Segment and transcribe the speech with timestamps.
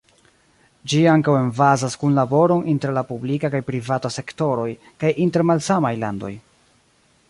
[0.93, 4.69] Ĝi ankaŭ emfazas kunlaboron inter la publika kaj privata sektoroj
[5.05, 6.35] kaj inter malsamaj landoj.